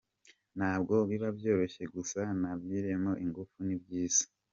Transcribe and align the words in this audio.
Ntabwo 0.57 0.93
biba 1.09 1.29
byoroshye 1.37 1.83
gusa 1.95 2.21
nashyiremo 2.41 3.11
ingufu 3.23 3.55
ni 3.65 3.75
byiza”. 3.81 4.23